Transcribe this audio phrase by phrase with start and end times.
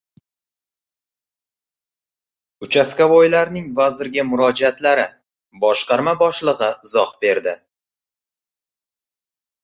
[2.67, 5.03] “Uchastkavoy”larning vazirga murojaatlari:
[5.65, 7.53] boshqarma boshlig‘i izoh berdi